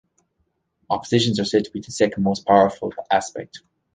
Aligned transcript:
Oppositions 0.89 1.39
are 1.39 1.45
said 1.45 1.65
to 1.65 1.69
be 1.71 1.79
the 1.79 1.91
second 1.91 2.23
most 2.23 2.43
powerful 2.47 2.91
aspect. 3.11 3.61